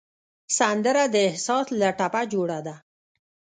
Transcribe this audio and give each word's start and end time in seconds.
سندره 0.57 1.03
د 1.13 1.15
احساس 1.27 1.67
له 1.79 1.87
ټپه 1.97 2.21
جوړه 2.33 2.59
ده 2.67 2.75